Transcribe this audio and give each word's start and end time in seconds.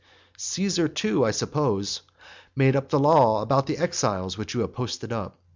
Caesar 0.39 0.87
too, 0.87 1.23
I 1.23 1.29
suppose, 1.29 2.01
made 2.55 2.73
the 2.73 2.99
law 2.99 3.43
about 3.43 3.67
the 3.67 3.77
exiles 3.77 4.35
which 4.35 4.55
you 4.55 4.61
have 4.61 4.73
posted 4.73 5.13
up. 5.13 5.37